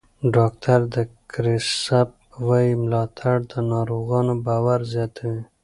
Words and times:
ډاکټر 0.35 0.79
کریسپ 1.31 2.09
وایي 2.47 2.71
ملاتړ 2.83 3.35
د 3.51 3.53
ناروغانو 3.71 4.33
باور 4.45 4.79
زیاتوي. 4.93 5.41